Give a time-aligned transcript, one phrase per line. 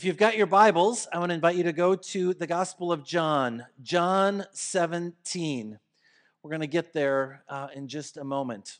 [0.00, 2.90] If you've got your Bibles, I want to invite you to go to the Gospel
[2.90, 5.78] of John, John 17.
[6.42, 8.78] We're going to get there uh, in just a moment.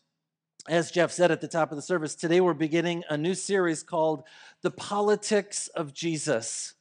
[0.66, 3.82] As Jeff said at the top of the service, today we're beginning a new series
[3.82, 4.22] called
[4.62, 6.72] The Politics of Jesus.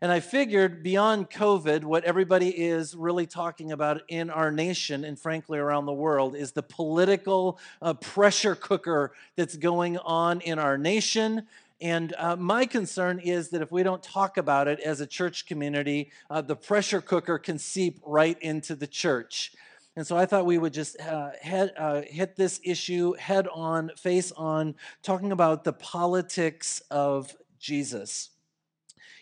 [0.00, 5.18] And I figured beyond COVID, what everybody is really talking about in our nation and
[5.18, 10.78] frankly around the world is the political uh, pressure cooker that's going on in our
[10.78, 11.46] nation
[11.80, 15.46] and uh, my concern is that if we don't talk about it as a church
[15.46, 19.52] community, uh, the pressure cooker can seep right into the church.
[19.94, 23.90] And so I thought we would just uh, head, uh, hit this issue head on,
[23.96, 28.30] face on, talking about the politics of Jesus.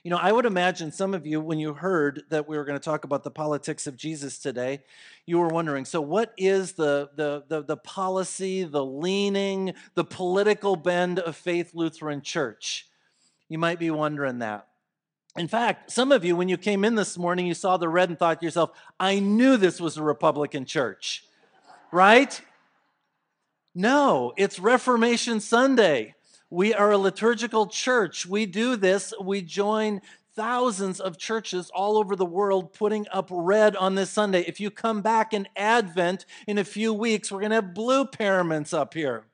[0.05, 2.79] You know, I would imagine some of you, when you heard that we were going
[2.79, 4.83] to talk about the politics of Jesus today,
[5.25, 10.77] you were wondering so, what is the, the, the, the policy, the leaning, the political
[10.77, 12.87] bend of Faith Lutheran Church?
[13.49, 14.69] You might be wondering that.
[15.39, 18.11] In fact, some of you, when you came in this morning, you saw the red
[18.11, 21.25] and thought to yourself, I knew this was a Republican church,
[21.91, 22.39] right?
[23.75, 26.15] No, it's Reformation Sunday.
[26.51, 28.27] We are a liturgical church.
[28.27, 29.13] We do this.
[29.21, 30.01] We join
[30.37, 34.43] thousands of churches all over the world putting up red on this Sunday.
[34.43, 38.05] If you come back in Advent in a few weeks, we're going to have blue
[38.05, 39.27] paraments up here.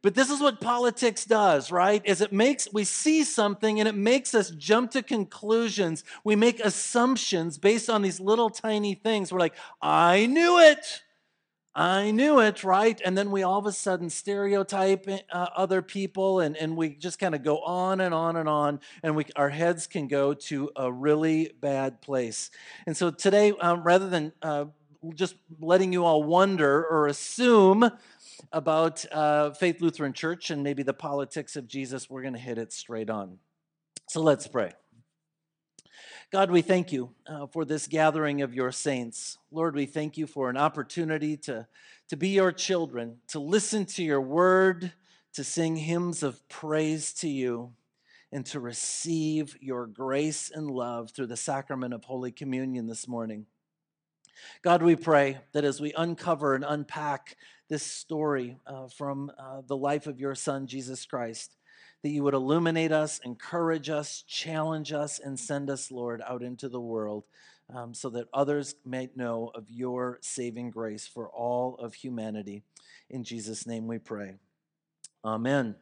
[0.00, 2.00] But this is what politics does, right?
[2.04, 6.04] Is it makes we see something and it makes us jump to conclusions.
[6.22, 9.32] We make assumptions based on these little tiny things.
[9.32, 11.02] We're like, "I knew it."
[11.78, 13.00] I knew it, right?
[13.04, 17.20] And then we all of a sudden stereotype uh, other people and, and we just
[17.20, 20.70] kind of go on and on and on, and we, our heads can go to
[20.74, 22.50] a really bad place.
[22.84, 24.64] And so today, um, rather than uh,
[25.14, 27.88] just letting you all wonder or assume
[28.52, 32.58] about uh, Faith Lutheran Church and maybe the politics of Jesus, we're going to hit
[32.58, 33.38] it straight on.
[34.08, 34.72] So let's pray.
[36.30, 39.38] God, we thank you uh, for this gathering of your saints.
[39.50, 41.66] Lord, we thank you for an opportunity to,
[42.10, 44.92] to be your children, to listen to your word,
[45.32, 47.72] to sing hymns of praise to you,
[48.30, 53.46] and to receive your grace and love through the sacrament of Holy Communion this morning.
[54.60, 57.38] God, we pray that as we uncover and unpack
[57.70, 61.56] this story uh, from uh, the life of your Son, Jesus Christ,
[62.02, 66.68] that you would illuminate us, encourage us, challenge us, and send us, Lord, out into
[66.68, 67.24] the world
[67.74, 72.62] um, so that others may know of your saving grace for all of humanity.
[73.10, 74.34] In Jesus' name we pray.
[75.24, 75.74] Amen.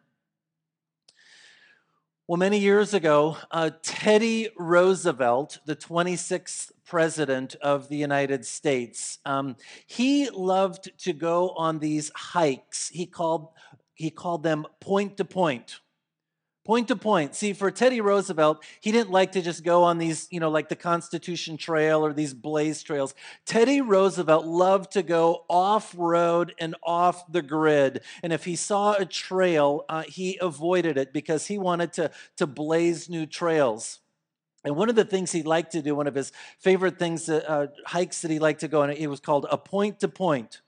[2.29, 9.55] Well, many years ago, uh, Teddy Roosevelt, the 26th president of the United States, um,
[9.87, 12.89] he loved to go on these hikes.
[12.89, 13.51] He called,
[13.95, 15.79] he called them point to point
[16.67, 17.35] point to point.
[17.35, 20.69] See, for Teddy Roosevelt, he didn't like to just go on these, you know, like
[20.69, 23.15] the Constitution Trail or these blaze trails.
[23.45, 28.03] Teddy Roosevelt loved to go off road and off the grid.
[28.23, 32.47] And if he saw a trail, uh, he avoided it because he wanted to, to
[32.47, 34.01] blaze new trails.
[34.65, 37.69] And one of the things he liked to do, one of his favorite things, uh,
[37.87, 40.61] hikes that he liked to go on, it was called a point to point.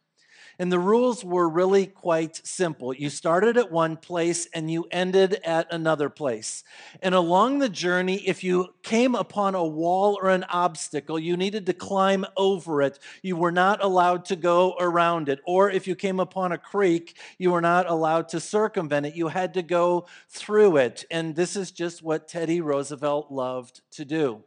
[0.61, 2.93] And the rules were really quite simple.
[2.93, 6.65] You started at one place and you ended at another place.
[7.01, 11.67] And along the journey, if you came upon a wall or an obstacle, you needed
[11.67, 12.99] to climb over it.
[13.23, 15.39] You were not allowed to go around it.
[15.47, 19.15] Or if you came upon a creek, you were not allowed to circumvent it.
[19.15, 21.05] You had to go through it.
[21.09, 24.43] And this is just what Teddy Roosevelt loved to do.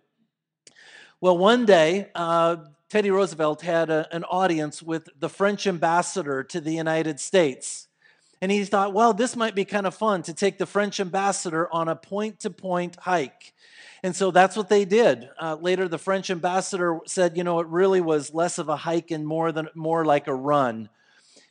[1.22, 2.57] Well, one day, uh,
[2.91, 7.88] Teddy Roosevelt had a, an audience with the French ambassador to the United States.
[8.41, 11.74] And he thought, well, this might be kind of fun to take the French ambassador
[11.74, 13.53] on a point to point hike.
[14.03, 15.29] And so that's what they did.
[15.41, 19.09] Uh, later, the French ambassador said, you know, it really was less of a hike
[19.09, 20.90] and more than more like a run.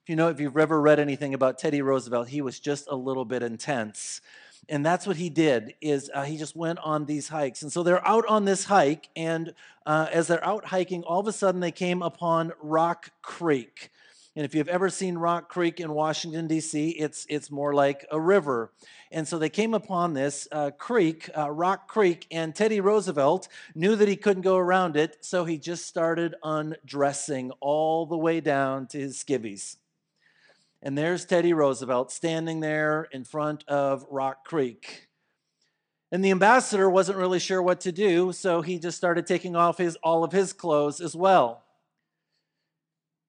[0.02, 2.94] If you know, if you've ever read anything about Teddy Roosevelt, he was just a
[2.94, 4.20] little bit intense
[4.68, 7.62] and that's what he did is uh, he just went on these hikes.
[7.62, 9.54] And so they're out on this hike and
[9.86, 13.90] uh, as they're out hiking all of a sudden they came upon rock creek.
[14.36, 18.20] And if you've ever seen rock creek in washington d.c it's it's more like a
[18.20, 18.70] river.
[19.10, 23.96] And so they came upon this uh, creek uh, rock creek and teddy roosevelt knew
[23.96, 28.86] that he couldn't go around it so he just started undressing all the way down
[28.88, 29.76] to his skivvies
[30.82, 35.08] and there's Teddy Roosevelt standing there in front of Rock Creek.
[36.12, 39.78] And the ambassador wasn't really sure what to do, so he just started taking off
[39.78, 41.62] his, all of his clothes as well.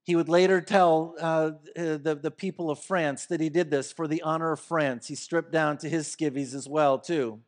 [0.04, 4.08] He would later tell uh, the, the people of France that he did this for
[4.08, 5.08] the honor of France.
[5.08, 7.40] He stripped down to his skivvies as well, too.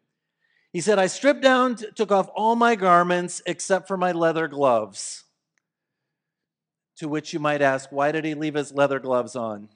[0.72, 5.24] He said, I stripped down, took off all my garments except for my leather gloves.
[6.98, 9.70] To which you might ask, why did he leave his leather gloves on?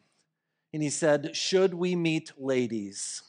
[0.77, 3.24] And he said, Should we meet ladies?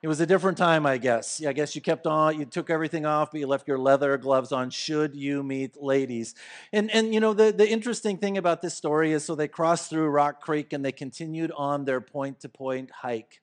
[0.00, 1.40] It was a different time, I guess.
[1.40, 4.16] Yeah, I guess you kept on, you took everything off, but you left your leather
[4.16, 4.70] gloves on.
[4.70, 6.36] Should you meet ladies?
[6.72, 9.90] And and you know the the interesting thing about this story is so they crossed
[9.90, 13.41] through Rock Creek and they continued on their point to point hike.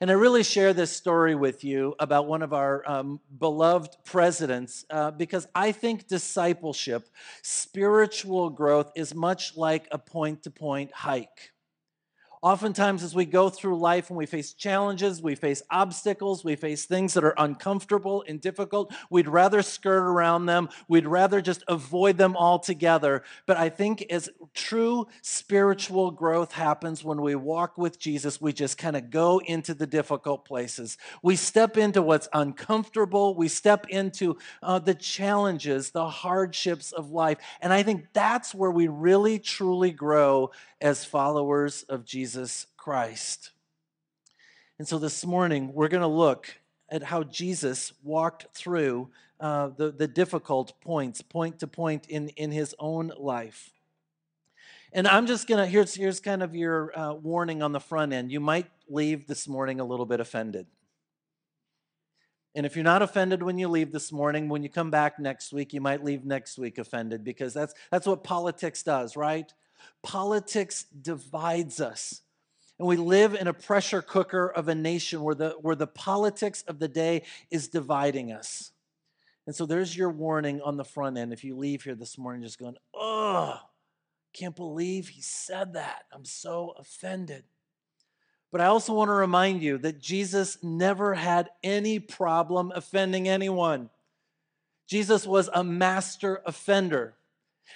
[0.00, 4.84] And I really share this story with you about one of our um, beloved presidents
[4.90, 7.08] uh, because I think discipleship,
[7.42, 11.52] spiritual growth, is much like a point to point hike.
[12.46, 16.84] Oftentimes, as we go through life and we face challenges, we face obstacles, we face
[16.84, 20.68] things that are uncomfortable and difficult, we'd rather skirt around them.
[20.86, 23.24] We'd rather just avoid them altogether.
[23.46, 28.78] But I think as true spiritual growth happens when we walk with Jesus, we just
[28.78, 30.98] kind of go into the difficult places.
[31.24, 37.38] We step into what's uncomfortable, we step into uh, the challenges, the hardships of life.
[37.60, 42.35] And I think that's where we really, truly grow as followers of Jesus
[42.76, 43.50] Christ.
[44.78, 46.58] And so this morning, we're going to look
[46.90, 49.08] at how Jesus walked through
[49.40, 53.70] uh, the, the difficult points, point to point in, in his own life.
[54.92, 58.12] And I'm just going to, here's, here's kind of your uh, warning on the front
[58.12, 58.30] end.
[58.30, 60.66] You might leave this morning a little bit offended.
[62.54, 65.52] And if you're not offended when you leave this morning, when you come back next
[65.52, 69.52] week, you might leave next week offended because that's, that's what politics does, right?
[70.02, 72.22] Politics divides us.
[72.78, 76.62] And we live in a pressure cooker of a nation where the, where the politics
[76.62, 78.72] of the day is dividing us.
[79.46, 81.32] And so there's your warning on the front end.
[81.32, 83.58] If you leave here this morning just going, oh,
[84.34, 86.04] can't believe he said that.
[86.12, 87.44] I'm so offended.
[88.52, 93.90] But I also want to remind you that Jesus never had any problem offending anyone.
[94.86, 97.15] Jesus was a master offender.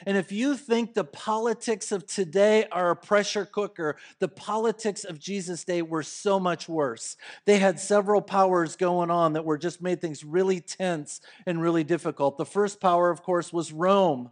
[0.06, 5.18] And if you think the politics of today are a pressure cooker, the politics of
[5.18, 7.16] Jesus' day were so much worse.
[7.44, 11.84] They had several powers going on that were just made things really tense and really
[11.84, 12.38] difficult.
[12.38, 14.30] The first power, of course, was Rome.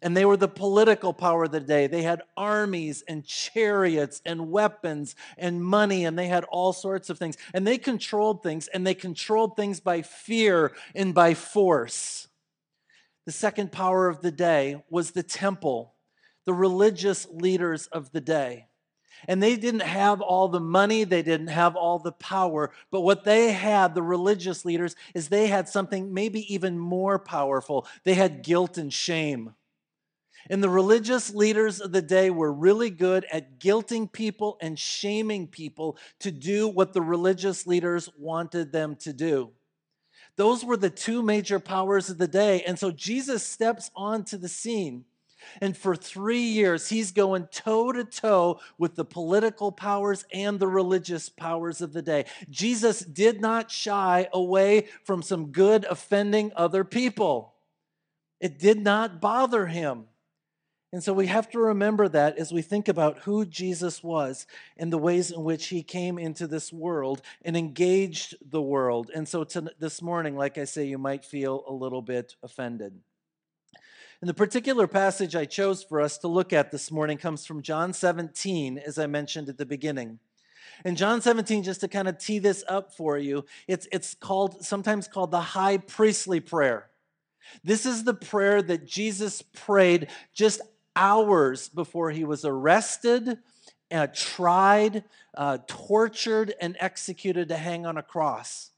[0.00, 1.88] And they were the political power of the day.
[1.88, 7.18] They had armies and chariots and weapons and money, and they had all sorts of
[7.18, 7.36] things.
[7.52, 12.27] And they controlled things, and they controlled things by fear and by force.
[13.28, 15.92] The second power of the day was the temple,
[16.46, 18.68] the religious leaders of the day.
[19.26, 23.24] And they didn't have all the money, they didn't have all the power, but what
[23.24, 27.86] they had, the religious leaders, is they had something maybe even more powerful.
[28.04, 29.54] They had guilt and shame.
[30.48, 35.48] And the religious leaders of the day were really good at guilting people and shaming
[35.48, 39.52] people to do what the religious leaders wanted them to do.
[40.38, 42.62] Those were the two major powers of the day.
[42.62, 45.04] And so Jesus steps onto the scene.
[45.60, 50.68] And for three years, he's going toe to toe with the political powers and the
[50.68, 52.26] religious powers of the day.
[52.48, 57.54] Jesus did not shy away from some good offending other people,
[58.40, 60.04] it did not bother him.
[60.90, 64.46] And so we have to remember that as we think about who Jesus was
[64.78, 69.10] and the ways in which he came into this world and engaged the world.
[69.14, 72.98] And so to, this morning, like I say, you might feel a little bit offended.
[74.22, 77.62] And the particular passage I chose for us to look at this morning comes from
[77.62, 80.18] John 17, as I mentioned at the beginning.
[80.86, 84.64] In John 17, just to kind of tee this up for you, it's, it's called
[84.64, 86.88] sometimes called the high priestly prayer.
[87.62, 90.60] This is the prayer that Jesus prayed just
[90.98, 93.38] hours before he was arrested,
[93.90, 95.04] uh, tried,
[95.36, 98.70] uh, tortured, and executed to hang on a cross.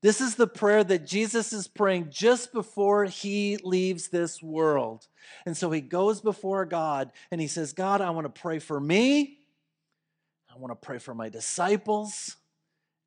[0.00, 5.08] This is the prayer that Jesus is praying just before he leaves this world.
[5.44, 8.78] And so he goes before God and he says, God, I want to pray for
[8.78, 9.38] me.
[10.54, 12.36] I want to pray for my disciples.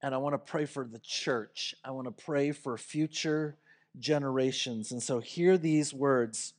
[0.03, 1.75] And I want to pray for the church.
[1.86, 3.55] I want to pray for future
[3.98, 4.91] generations.
[4.91, 6.53] And so hear these words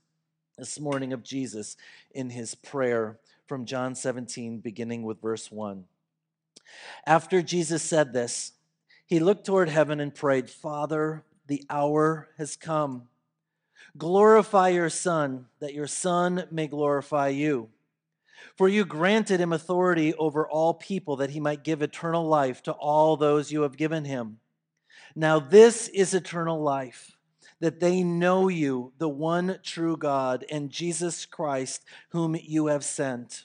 [0.62, 1.76] this morning of Jesus
[2.12, 5.86] in his prayer from John 17, beginning with verse 1.
[7.04, 8.52] After Jesus said this,
[9.04, 13.08] he looked toward heaven and prayed, Father, the hour has come.
[13.98, 17.68] Glorify your Son, that your Son may glorify you.
[18.56, 22.72] For you granted him authority over all people, that he might give eternal life to
[22.72, 24.38] all those you have given him.
[25.16, 27.11] Now, this is eternal life
[27.62, 33.44] that they know you, the one true God, and Jesus Christ, whom you have sent.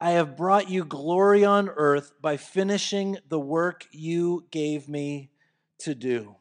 [0.00, 5.28] I have brought you glory on earth by finishing the work you gave me
[5.80, 6.36] to do.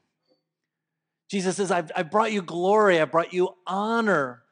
[1.28, 4.44] Jesus says, I've, I've brought you glory, I've brought you honor.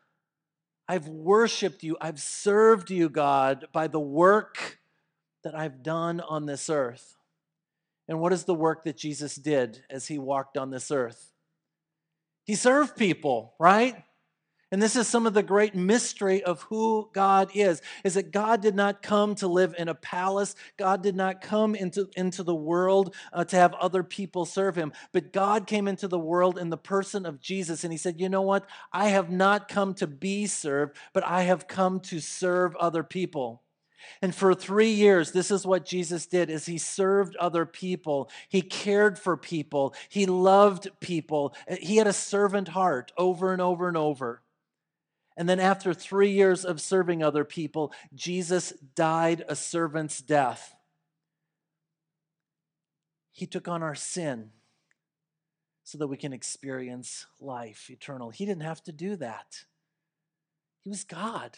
[0.85, 4.79] I've worshiped you, I've served you, God, by the work
[5.45, 7.15] that I've done on this earth.
[8.09, 11.33] And what is the work that Jesus did as he walked on this earth?
[12.45, 14.03] He served people, right?
[14.73, 18.59] And this is some of the great mystery of who God is, is that God
[18.59, 20.55] did not come to live in a palace.
[20.77, 24.91] God did not come into, into the world uh, to have other people serve him.
[25.12, 27.83] But God came into the world in the person of Jesus.
[27.83, 28.65] And he said, you know what?
[28.91, 33.62] I have not come to be served, but I have come to serve other people.
[34.22, 38.29] And for 3 years this is what Jesus did is he served other people.
[38.50, 39.93] He cared for people.
[40.10, 41.55] He loved people.
[41.69, 44.41] Uh, he had a servant heart over and over and over.
[45.36, 50.75] And then after 3 years of serving other people, Jesus died a servant's death.
[53.31, 54.51] He took on our sin
[55.83, 58.29] so that we can experience life eternal.
[58.29, 59.65] He didn't have to do that.
[60.81, 61.57] He was God.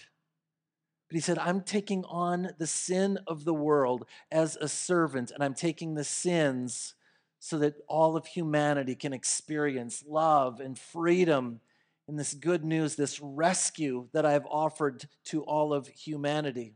[1.16, 5.54] He said, I'm taking on the sin of the world as a servant, and I'm
[5.54, 6.94] taking the sins
[7.40, 11.62] so that all of humanity can experience love and freedom
[12.10, 16.74] in this good news, this rescue that I have offered to all of humanity.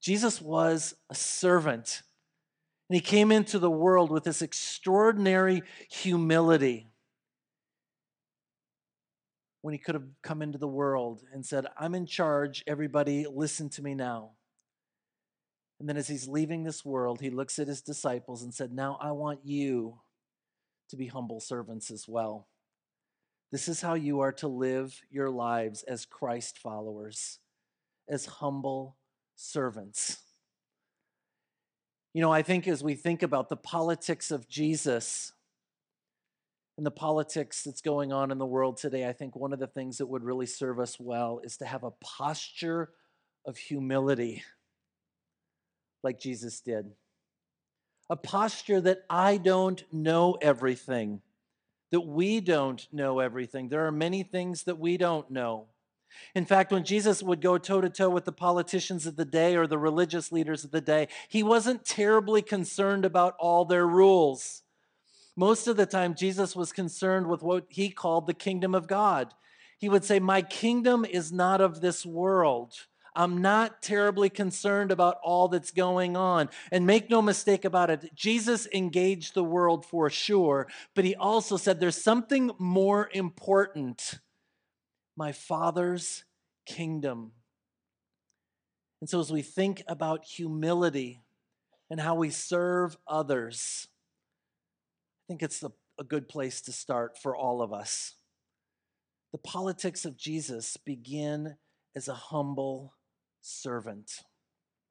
[0.00, 2.00] Jesus was a servant,
[2.88, 6.91] and he came into the world with this extraordinary humility
[9.62, 13.68] when he could have come into the world and said, I'm in charge, everybody, listen
[13.70, 14.32] to me now.
[15.80, 18.98] And then as he's leaving this world, he looks at his disciples and said, Now
[19.00, 20.00] I want you
[20.90, 22.48] to be humble servants as well.
[23.50, 27.38] This is how you are to live your lives as Christ followers,
[28.08, 28.96] as humble
[29.36, 30.18] servants.
[32.14, 35.32] You know, I think as we think about the politics of Jesus,
[36.76, 39.66] and the politics that's going on in the world today, I think one of the
[39.66, 42.90] things that would really serve us well is to have a posture
[43.44, 44.42] of humility
[46.02, 46.92] like Jesus did.
[48.10, 51.20] A posture that I don't know everything,
[51.90, 53.68] that we don't know everything.
[53.68, 55.66] There are many things that we don't know.
[56.34, 59.56] In fact, when Jesus would go toe to toe with the politicians of the day
[59.56, 64.61] or the religious leaders of the day, he wasn't terribly concerned about all their rules.
[65.36, 69.32] Most of the time, Jesus was concerned with what he called the kingdom of God.
[69.78, 72.74] He would say, My kingdom is not of this world.
[73.14, 76.48] I'm not terribly concerned about all that's going on.
[76.70, 81.56] And make no mistake about it, Jesus engaged the world for sure, but he also
[81.56, 84.18] said there's something more important
[85.16, 86.24] my Father's
[86.64, 87.32] kingdom.
[89.00, 91.20] And so, as we think about humility
[91.90, 93.88] and how we serve others,
[95.32, 98.16] think it's a, a good place to start for all of us.
[99.32, 101.56] The politics of Jesus begin
[101.96, 102.92] as a humble
[103.40, 104.10] servant.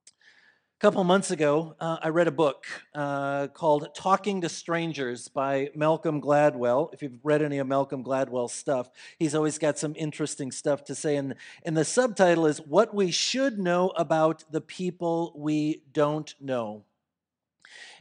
[0.08, 5.70] A couple months ago, uh, I read a book uh, called Talking to Strangers by
[5.76, 6.92] Malcolm Gladwell.
[6.92, 10.96] If you've read any of Malcolm Gladwell's stuff, he's always got some interesting stuff to
[10.96, 11.18] say.
[11.18, 16.86] And, and the subtitle is What We Should Know About the People We Don't Know.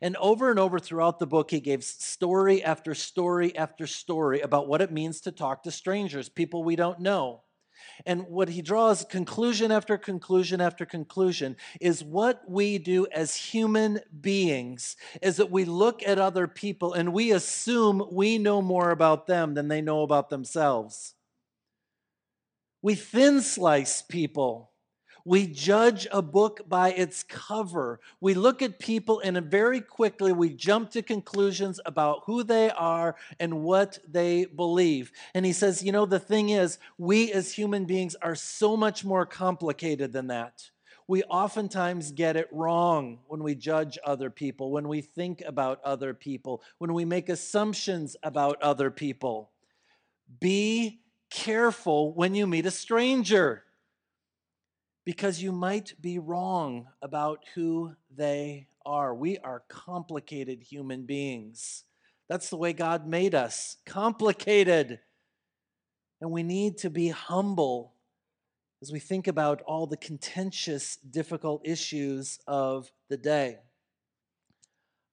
[0.01, 4.69] And over and over throughout the book, he gave story after story after story about
[4.69, 7.43] what it means to talk to strangers, people we don't know.
[8.07, 14.01] And what he draws conclusion after conclusion after conclusion is what we do as human
[14.21, 19.27] beings is that we look at other people and we assume we know more about
[19.27, 21.15] them than they know about themselves.
[22.83, 24.70] We thin slice people
[25.25, 28.01] we judge a book by its cover.
[28.21, 33.17] We look at people and very quickly we jump to conclusions about who they are
[33.39, 35.13] and what they believe.
[35.35, 39.05] And he says, you know, the thing is, we as human beings are so much
[39.05, 40.71] more complicated than that.
[41.07, 46.15] We oftentimes get it wrong when we judge other people, when we think about other
[46.15, 49.51] people, when we make assumptions about other people.
[50.39, 53.65] Be careful when you meet a stranger
[55.05, 59.15] because you might be wrong about who they are.
[59.15, 61.85] We are complicated human beings.
[62.29, 65.01] That's the way God made us complicated.
[66.21, 67.95] And we need to be humble
[68.83, 73.59] as we think about all the contentious, difficult issues of the day.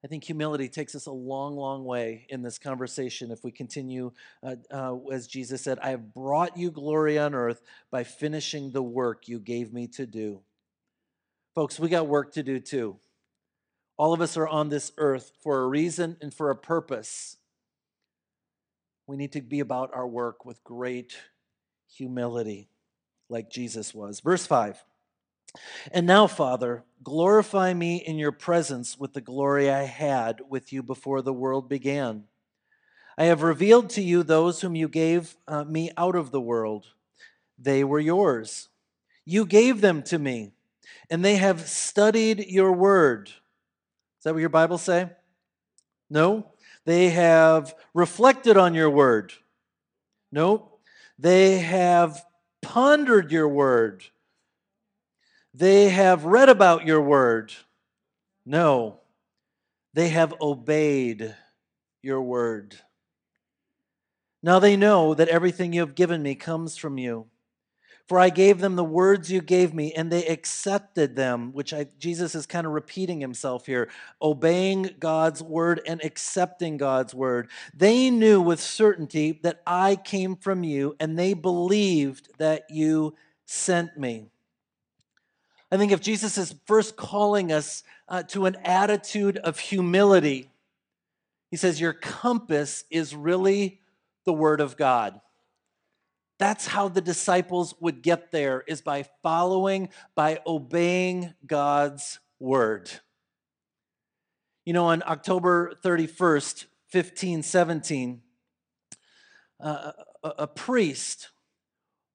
[0.03, 4.11] I think humility takes us a long, long way in this conversation if we continue,
[4.43, 8.83] uh, uh, as Jesus said, I have brought you glory on earth by finishing the
[8.83, 10.41] work you gave me to do.
[11.55, 12.97] Folks, we got work to do too.
[13.97, 17.37] All of us are on this earth for a reason and for a purpose.
[19.07, 21.17] We need to be about our work with great
[21.91, 22.69] humility,
[23.29, 24.19] like Jesus was.
[24.19, 24.83] Verse 5
[25.91, 30.83] And now, Father, glorify me in your presence with the glory I had with you
[30.83, 32.25] before the world began.
[33.17, 36.85] I have revealed to you those whom you gave uh, me out of the world.
[37.57, 38.69] They were yours.
[39.25, 40.51] You gave them to me,
[41.09, 43.29] and they have studied your word.
[43.29, 45.09] Is that what your Bible say?
[46.09, 46.51] No.
[46.85, 49.33] They have reflected on your word.
[50.31, 50.77] No.
[51.19, 52.23] They have
[52.61, 54.05] pondered your word.
[55.57, 57.51] They have read about your word.
[58.45, 58.99] No.
[59.95, 61.35] They have obeyed
[62.03, 62.75] your word.
[64.43, 67.25] Now they know that everything you have given me comes from you.
[68.07, 71.87] For I gave them the words you gave me, and they accepted them, which I,
[71.97, 73.89] Jesus is kind of repeating himself here,
[74.21, 77.49] obeying God's word and accepting God's word.
[77.73, 83.15] They knew with certainty that I came from you, and they believed that you
[83.47, 84.29] sent me.
[85.71, 90.49] I think if Jesus is first calling us uh, to an attitude of humility,
[91.51, 93.81] he says, Your compass is really
[94.25, 95.19] the Word of God.
[96.39, 102.91] That's how the disciples would get there is by following, by obeying God's word.
[104.63, 108.21] You know, on October 31st, 1517,
[109.59, 109.91] uh,
[110.23, 111.29] a, a priest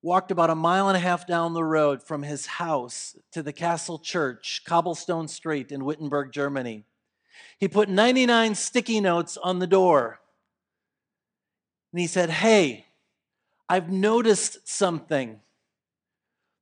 [0.03, 3.53] walked about a mile and a half down the road from his house to the
[3.53, 6.85] castle church, Cobblestone Street in Wittenberg, Germany.
[7.59, 10.21] He put 99 sticky notes on the door.
[11.93, 12.87] And he said, Hey,
[13.69, 15.41] I've noticed something.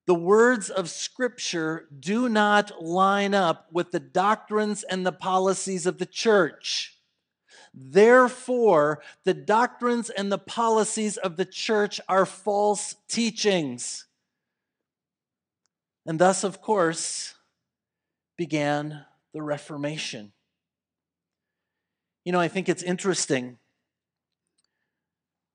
[0.06, 5.98] The words of Scripture do not line up with the doctrines and the policies of
[5.98, 6.99] the church.
[7.72, 14.06] Therefore, the doctrines and the policies of the church are false teachings.
[16.06, 17.34] And thus, of course,
[18.36, 20.32] began the Reformation.
[22.24, 23.58] You know, I think it's interesting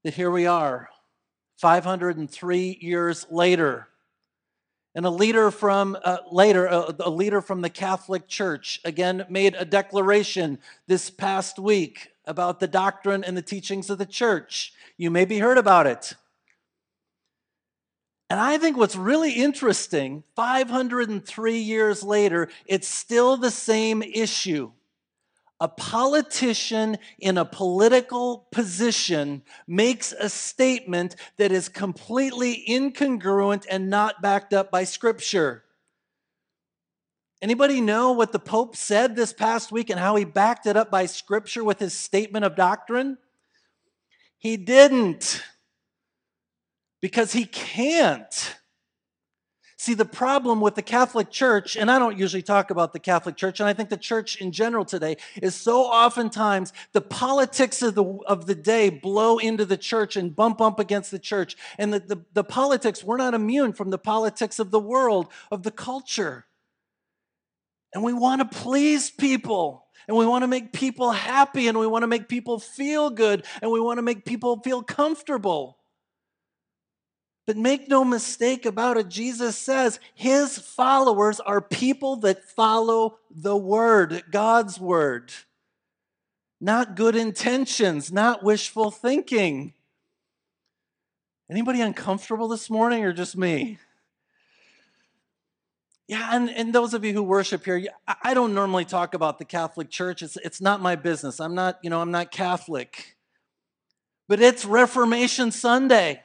[0.04, 0.90] that here we are,
[1.58, 3.88] 503 years later.
[4.96, 9.54] And a leader from uh, later, uh, a leader from the Catholic Church, again made
[9.54, 14.74] a declaration this past week about the doctrine and the teachings of the church.
[14.98, 16.14] You maybe heard about it.
[18.30, 24.72] And I think what's really interesting, 503 years later, it's still the same issue
[25.60, 34.22] a politician in a political position makes a statement that is completely incongruent and not
[34.22, 35.64] backed up by scripture.
[37.42, 40.90] Anybody know what the Pope said this past week and how he backed it up
[40.90, 43.18] by scripture with his statement of doctrine?
[44.38, 45.44] He didn't.
[47.02, 48.58] Because he can't.
[49.86, 53.36] See, the problem with the Catholic Church, and I don't usually talk about the Catholic
[53.36, 57.94] Church, and I think the church in general today is so oftentimes the politics of
[57.94, 61.56] the, of the day blow into the church and bump up against the church.
[61.78, 65.62] And the, the, the politics, we're not immune from the politics of the world, of
[65.62, 66.48] the culture.
[67.94, 69.86] And we want to please people.
[70.08, 73.46] And we want to make people happy and we want to make people feel good
[73.62, 75.78] and we want to make people feel comfortable.
[77.46, 83.56] But make no mistake about it, Jesus says his followers are people that follow the
[83.56, 85.32] word, God's word.
[86.60, 89.74] Not good intentions, not wishful thinking.
[91.50, 93.78] Anybody uncomfortable this morning or just me?
[96.08, 97.84] Yeah, and, and those of you who worship here,
[98.24, 100.24] I don't normally talk about the Catholic Church.
[100.24, 101.40] It's, it's not my business.
[101.40, 103.16] I'm not, you know, I'm not Catholic.
[104.28, 106.24] But it's Reformation Sunday.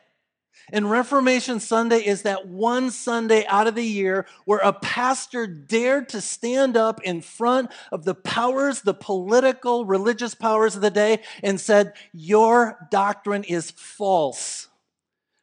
[0.73, 6.09] And Reformation Sunday is that one Sunday out of the year where a pastor dared
[6.11, 11.23] to stand up in front of the powers, the political, religious powers of the day,
[11.43, 14.69] and said, Your doctrine is false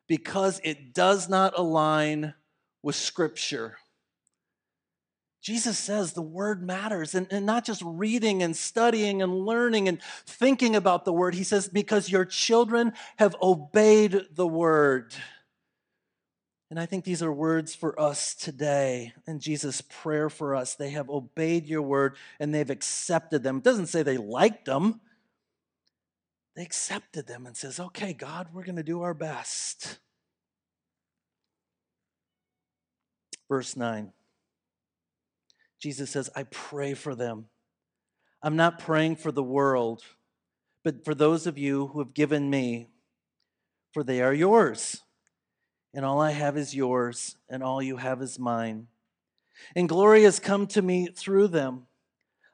[0.07, 2.33] because it does not align
[2.81, 3.77] with Scripture.
[5.47, 10.01] Jesus says the word matters, and, and, not just reading and studying and learning and
[10.25, 11.33] thinking about the word.
[11.35, 15.15] He says, because your children have obeyed the word.
[16.69, 20.75] And I think these are words for us today and Jesus' prayer for us.
[20.75, 23.59] They have obeyed your word and they've accepted them.
[23.59, 24.99] It doesn't say they liked them,
[26.57, 29.99] they accepted them and says, okay, God, we're going to do our best.
[33.47, 34.11] Verse 9.
[35.87, 37.45] Jesus says, I pray for them.
[38.43, 40.03] I'm not praying for the world,
[40.83, 42.89] but for those of you who have given me,
[43.93, 45.01] for they are yours.
[45.93, 48.87] And all I have is yours, and all you have is mine.
[49.77, 51.87] And glory has come to me through them.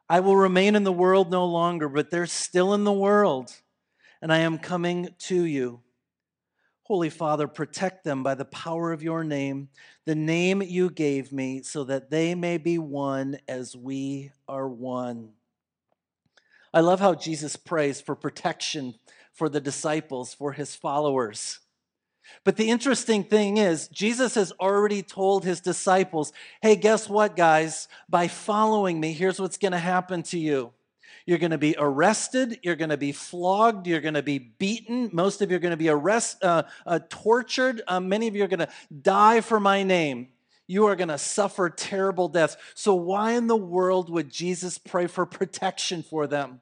[0.07, 3.51] I will remain in the world no longer, but they're still in the world,
[4.21, 5.81] and I am coming to you.
[6.83, 9.69] Holy Father, protect them by the power of your name,
[10.05, 15.29] the name you gave me, so that they may be one as we are one.
[16.73, 18.95] I love how Jesus prays for protection
[19.31, 21.59] for the disciples, for his followers.
[22.43, 27.87] But the interesting thing is, Jesus has already told his disciples, hey, guess what, guys?
[28.09, 30.71] By following me, here's what's going to happen to you.
[31.25, 32.59] You're going to be arrested.
[32.63, 33.87] You're going to be flogged.
[33.87, 35.09] You're going to be beaten.
[35.13, 37.81] Most of you are going to be arrest, uh, uh, tortured.
[37.87, 38.69] Uh, many of you are going to
[39.01, 40.29] die for my name.
[40.67, 42.57] You are going to suffer terrible deaths.
[42.73, 46.61] So, why in the world would Jesus pray for protection for them?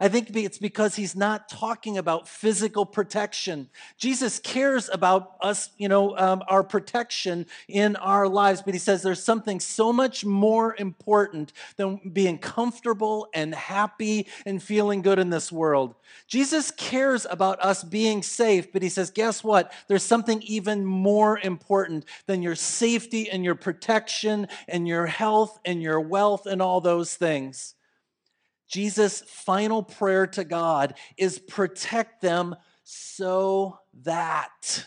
[0.00, 3.68] I think it's because he's not talking about physical protection.
[3.96, 9.02] Jesus cares about us, you know, um, our protection in our lives, but he says
[9.02, 15.30] there's something so much more important than being comfortable and happy and feeling good in
[15.30, 15.94] this world.
[16.26, 19.72] Jesus cares about us being safe, but he says, guess what?
[19.86, 25.80] There's something even more important than your safety and your protection and your health and
[25.80, 27.74] your wealth and all those things.
[28.74, 34.84] Jesus' final prayer to God is protect them so that.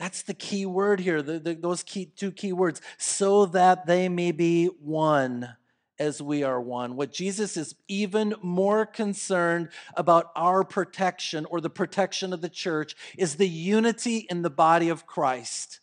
[0.00, 4.08] That's the key word here, the, the, those key, two key words, so that they
[4.08, 5.54] may be one
[6.00, 6.96] as we are one.
[6.96, 12.96] What Jesus is even more concerned about our protection or the protection of the church
[13.16, 15.78] is the unity in the body of Christ.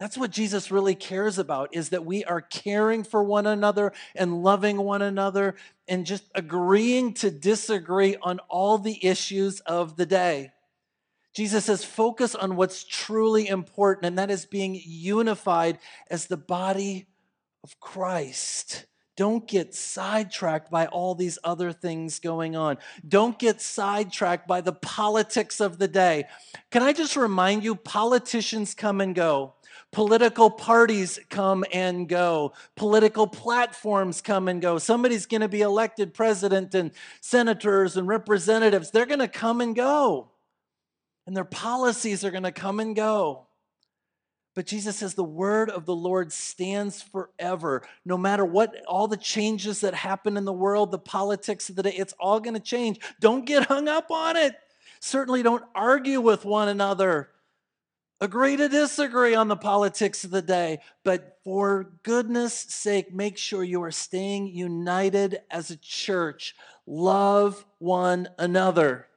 [0.00, 4.42] That's what Jesus really cares about is that we are caring for one another and
[4.42, 5.54] loving one another
[5.86, 10.50] and just agreeing to disagree on all the issues of the day.
[11.32, 15.78] Jesus says, focus on what's truly important, and that is being unified
[16.08, 17.06] as the body
[17.62, 18.86] of Christ.
[19.16, 22.78] Don't get sidetracked by all these other things going on.
[23.06, 26.24] Don't get sidetracked by the politics of the day.
[26.70, 29.53] Can I just remind you, politicians come and go.
[29.94, 32.52] Political parties come and go.
[32.74, 34.76] Political platforms come and go.
[34.78, 39.76] Somebody's going to be elected president, and senators and representatives, they're going to come and
[39.76, 40.30] go.
[41.28, 43.46] And their policies are going to come and go.
[44.56, 47.82] But Jesus says the word of the Lord stands forever.
[48.04, 51.84] No matter what, all the changes that happen in the world, the politics of the
[51.84, 52.98] day, it's all going to change.
[53.20, 54.56] Don't get hung up on it.
[54.98, 57.28] Certainly don't argue with one another.
[58.24, 63.62] Agree to disagree on the politics of the day, but for goodness sake, make sure
[63.62, 66.54] you are staying united as a church.
[66.86, 69.08] Love one another.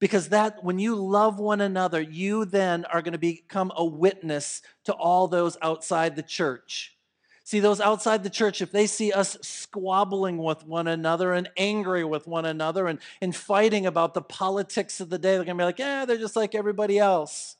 [0.00, 4.60] Because that, when you love one another, you then are going to become a witness
[4.86, 6.96] to all those outside the church.
[7.44, 12.02] See, those outside the church, if they see us squabbling with one another and angry
[12.02, 15.62] with one another and, and fighting about the politics of the day, they're going to
[15.62, 17.56] be like, yeah, they're just like everybody else.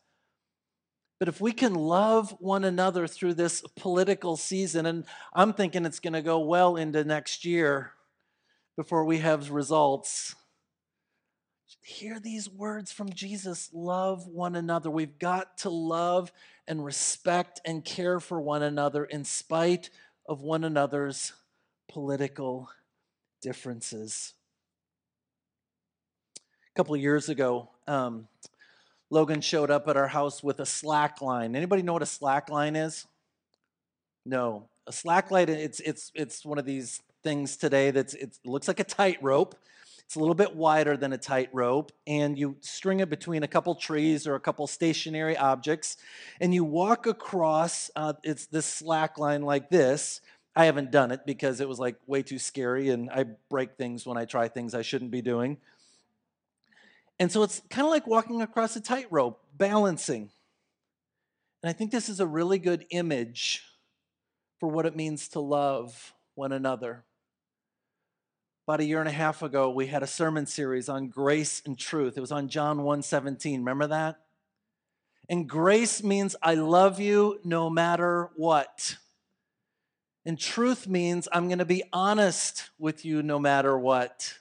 [1.20, 5.04] But if we can love one another through this political season, and
[5.34, 7.92] I'm thinking it's going to go well into next year
[8.74, 10.34] before we have results.
[11.82, 14.90] Hear these words from Jesus love one another.
[14.90, 16.32] We've got to love
[16.66, 19.90] and respect and care for one another in spite
[20.26, 21.34] of one another's
[21.86, 22.70] political
[23.42, 24.32] differences.
[26.38, 28.26] A couple years ago, um,
[29.10, 31.56] Logan showed up at our house with a slack line.
[31.56, 33.06] Anybody know what a slack line is?
[34.24, 34.68] No.
[34.86, 38.80] A slack line, it's, it's, it's one of these things today that it looks like
[38.80, 39.56] a tightrope.
[40.10, 43.76] It's a little bit wider than a tightrope, and you string it between a couple
[43.76, 45.98] trees or a couple stationary objects,
[46.40, 50.20] and you walk across uh, it's this slack line like this.
[50.56, 54.04] I haven't done it because it was like way too scary, and I break things
[54.04, 55.58] when I try things I shouldn't be doing.
[57.20, 60.30] And so it's kind of like walking across a tightrope, balancing.
[61.62, 63.62] And I think this is a really good image
[64.58, 67.04] for what it means to love one another.
[68.66, 71.78] About a year and a half ago, we had a sermon series on grace and
[71.78, 72.16] truth.
[72.16, 73.58] It was on John 1:17.
[73.58, 74.20] Remember that?
[75.28, 78.96] And grace means I love you no matter what.
[80.24, 84.39] And truth means I'm going to be honest with you no matter what.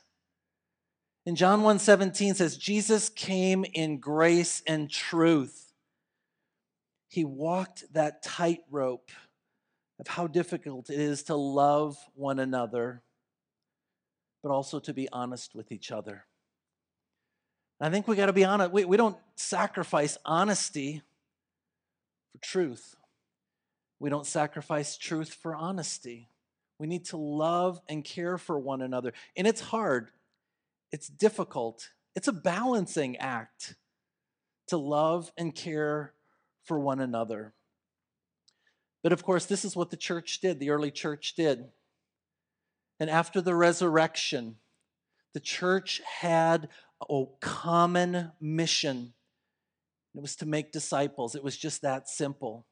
[1.30, 5.72] In John 1:17 says Jesus came in grace and truth.
[7.08, 9.12] He walked that tightrope
[10.00, 13.04] of how difficult it is to love one another,
[14.42, 16.26] but also to be honest with each other.
[17.80, 18.72] I think we got to be honest.
[18.72, 21.04] We, we don't sacrifice honesty
[22.32, 22.96] for truth.
[24.00, 26.28] We don't sacrifice truth for honesty.
[26.80, 29.14] We need to love and care for one another.
[29.38, 30.10] And it's hard,
[30.92, 33.76] it's difficult, it's a balancing act
[34.68, 36.14] to love and care
[36.64, 37.54] for one another.
[39.02, 41.66] But of course, this is what the church did, the early church did.
[43.00, 44.58] And after the resurrection,
[45.34, 46.70] the church had
[47.10, 49.14] a common mission.
[50.16, 51.36] It was to make disciples.
[51.36, 52.66] It was just that simple.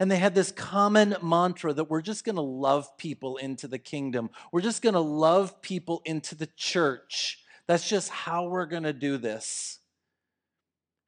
[0.00, 3.78] And they had this common mantra that we're just going to love people into the
[3.78, 4.30] kingdom.
[4.52, 7.40] We're just going to love people into the church.
[7.66, 9.80] That's just how we're going to do this.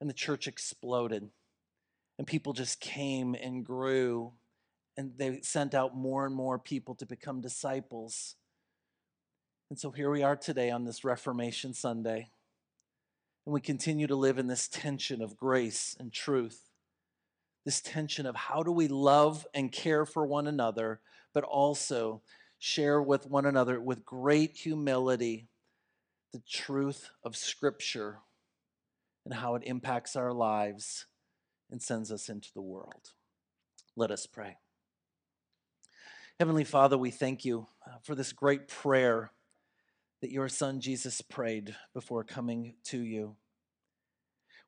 [0.00, 1.28] And the church exploded.
[2.18, 4.32] And people just came and grew.
[4.96, 8.34] And they sent out more and more people to become disciples.
[9.70, 12.30] And so here we are today on this Reformation Sunday.
[13.46, 16.69] And we continue to live in this tension of grace and truth
[17.64, 21.00] this tension of how do we love and care for one another,
[21.34, 22.22] but also
[22.58, 25.48] share with one another with great humility
[26.32, 28.18] the truth of Scripture
[29.24, 31.06] and how it impacts our lives
[31.70, 33.10] and sends us into the world.
[33.96, 34.56] Let us pray.
[36.38, 39.32] Heavenly Father, we thank you uh, for this great prayer
[40.22, 43.36] that your Son Jesus prayed before coming to you.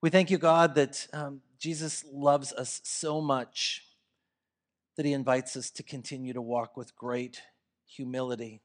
[0.02, 3.84] We thank you, God, that um, Jesus loves us so much
[4.96, 7.40] that he invites us to continue to walk with great
[7.86, 8.60] humility.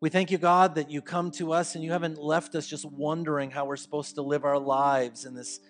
[0.00, 2.86] We thank you, God, that you come to us and you haven't left us just
[2.86, 5.60] wondering how we're supposed to live our lives in this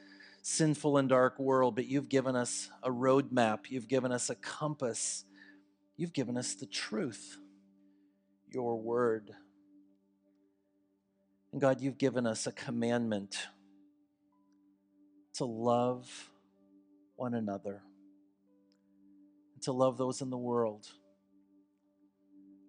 [0.41, 5.25] sinful and dark world, but you've given us a roadmap, you've given us a compass,
[5.97, 7.39] you've given us the truth,
[8.53, 9.33] your word.
[11.51, 13.49] And God, you've given us a commandment
[15.37, 16.31] to love
[17.17, 17.83] one another,
[19.55, 20.87] and to love those in the world,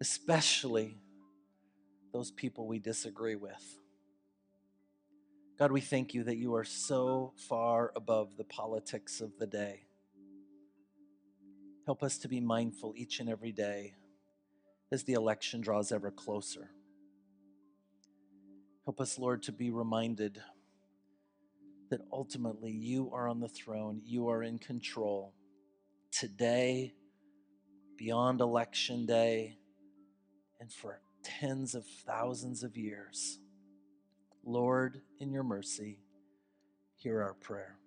[0.01, 0.97] especially
[2.13, 3.79] those people we disagree with.
[5.57, 9.85] God, we thank you that you are so far above the politics of the day.
[11.85, 13.95] Help us to be mindful each and every day
[14.91, 16.69] as the election draws ever closer.
[18.85, 20.41] Help us, Lord, to be reminded
[21.89, 25.33] that ultimately you are on the throne, you are in control
[26.11, 26.93] today,
[27.97, 29.57] beyond election day,
[30.59, 33.39] and for tens of thousands of years.
[34.43, 35.99] Lord, in your mercy,
[36.95, 37.77] hear our prayer.